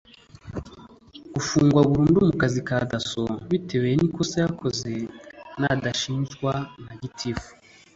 gufungwa 1.33 1.79
burundu 1.89 2.19
mu 2.27 2.33
kazi 2.41 2.59
ka 2.67 2.77
dasso 2.89 3.23
bitewe 3.49 3.87
n 3.99 4.01
ikosa 4.07 4.35
yakoze 4.43 4.91
natashijwa 5.59 6.53
na 6.85 6.93
kitifu 7.01 7.49